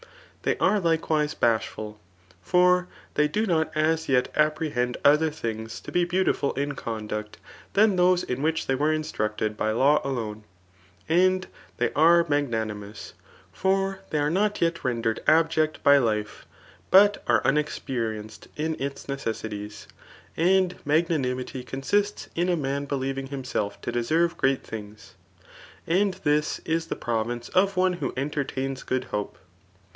[0.41, 1.99] They are likewise bashful;
[2.41, 7.37] for they do not as yet apprehend other things to be beautiful in conduct
[7.73, 10.41] than those in which they were instructed by law akme.
[11.07, 11.45] And
[11.77, 13.13] they are magnanimous;
[13.53, 16.47] for they are not yet rendered abject by life,
[16.89, 19.87] but are unexperienced in its necessities;
[20.35, 25.13] and magnanimity consists in a man believing Imnself to deserve great things;
[25.85, 29.37] and this is the province of one who entertains good hope.